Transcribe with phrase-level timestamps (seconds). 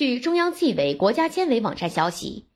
[0.00, 2.46] 据中央纪委国家监委网站消息，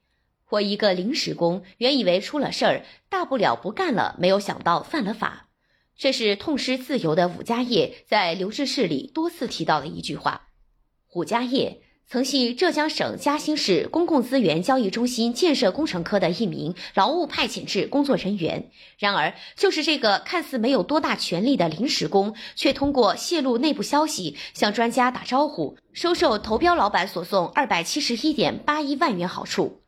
[0.48, 5.50] 我一个临时工，原以为出了事儿，大不了不干了，没有想到犯了法。
[5.94, 10.48] 这是痛失自由的武家业在留置室里多次提到的一句话。
[11.12, 11.82] 武家业。
[12.06, 18.70] 曾系浙江省嘉兴市公共资源交易中心建设工程科的一名劳务派遣制工作人员。
[18.98, 29.80] 然而，就是这个看似没有多大权力的临时工，却通过泄露内部消息向专家打招呼，收受投标老板所送二百七十一点八一万元好处。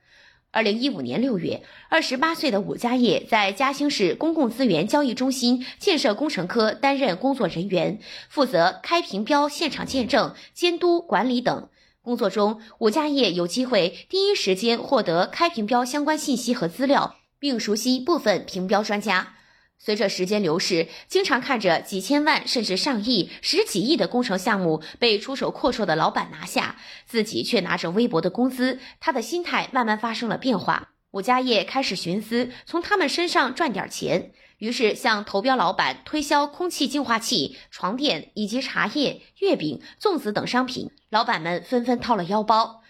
[0.50, 11.68] 二零一五年六月，二十八岁的武家业在嘉兴市公共资源交易中心建设工程科担任工作人员，负责开评标、现场见证、监督管理等。
[12.06, 19.34] 工作中，武家业有机会第一时间获得开评标相关信息和资料，并熟悉部分评标专家。
[19.76, 26.76] 随着时间流逝，经常看着几千万甚至上亿、十几亿的工程项目被出手阔绰的老板拿下，
[27.08, 30.90] 自己却拿着微薄的工资，他的心态慢慢发生了变化。
[31.10, 34.30] 武家业开始寻思从他们身上赚点钱。
[34.58, 42.82] 于是向投标老板推销空气净化器、床垫以及茶叶、月饼、粽子等商品，老板们纷纷掏了腰包。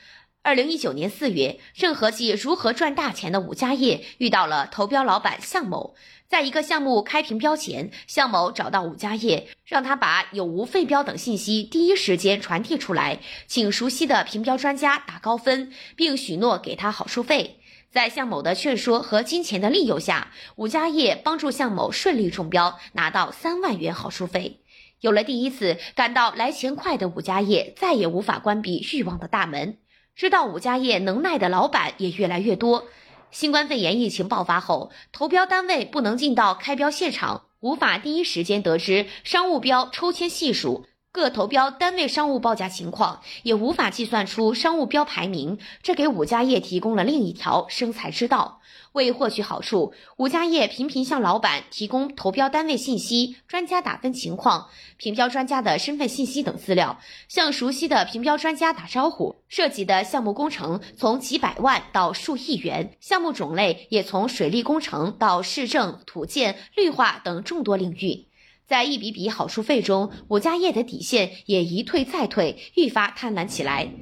[0.43, 5.97] 二零一九年四月，正合计如何赚大钱的武家业遇到了投标老板向某，
[6.29, 17.59] 在一个项目开评标前，向某找到武家业，让他把有无废标等信息第一时间传递出来，请熟悉的评标专家打高分，并许诺给他好处费。
[17.97, 24.61] 在向某的劝说和金钱的利诱下，武家业帮助向某顺利中标，拿到三万元好处费。
[25.01, 29.79] 有了第一次感到来钱快的武家业，再也无法关闭欲望的大门。
[30.15, 32.85] 知道武家业能耐的老板也越来越多。
[33.31, 40.85] 新冠肺炎疫情爆发后，投标单位不能进到开标现场，无法第一时间得知商务标抽签系数。
[41.17, 48.61] 各投标单位商务报价情况也无法计算出商务标排名，这给武家业提供了另一条生财之道。
[48.93, 54.69] 为获取好处，武家业频频向老板提供投标单位信息、专家打分情况、
[54.99, 59.37] 评标专家的身份信息等资料，向熟悉的评标专家打招呼。
[59.49, 68.27] 涉及的项目工程从几百万到数亿元，项目种类也从水利工程到市政、土建、绿化等众多领域。
[68.67, 73.93] 在一笔笔好处费中，武家业的底线也一退再退，愈发贪婪起来。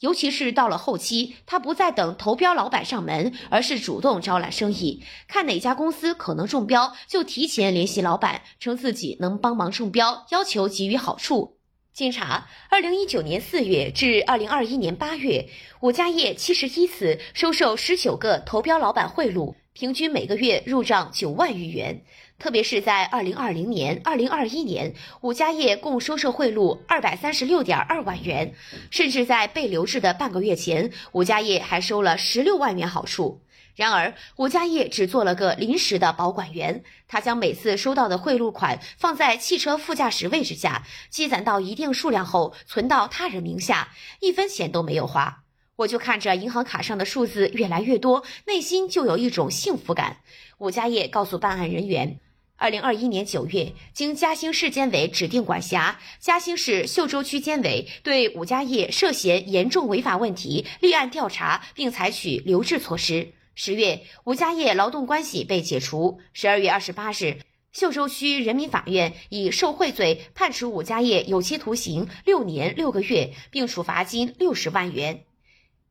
[0.00, 11.58] 尤其是到了后期，他不再等投标老板上门，而是主动招揽生意，看哪家公司可能中标，就提前联系老板，称自己能帮忙中标，要求给予好处。
[11.92, 15.48] 经查，二零一九年四月至二零二一年八月，
[15.80, 22.02] 武家业七十一次收受十九个投标老板贿赂，平均每个月入账九万余元。
[22.40, 28.54] 特别是在二零二零年、二零二一年，武家业共收受贿赂二百三十六点二万元，
[28.90, 33.42] 甚至在被留置的半个月前，武家业还收了十六万元好处。
[33.76, 43.90] 然而，武家业只做了个临时的保管员，他将每次收到的贿赂款放在汽车副驾驶位置下，积攒到一定数量后存到他人名下，
[44.20, 45.44] 一分钱都没有花。
[45.76, 50.16] 我就看着银行卡上的数字越来越多，内心就有一种幸福感。
[50.56, 52.18] 武家业告诉办案人员。
[52.60, 63.32] 二零二一年九月，经嘉兴市监委指定管辖，嘉兴市秀洲区监委对武家业涉嫌严重违法问题立案调查，并采取留置措施。
[63.54, 66.20] 十月，武家业劳动关系被解除。
[66.34, 67.38] 十二月二十八日，
[67.72, 75.24] 秀洲区人民法院以受贿罪判处武家业有期徒刑六年六个月，并处罚金六十万元。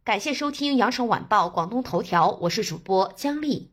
[0.04, 3.72] 感谢收听羊城晚报广东头条，我是主播姜丽。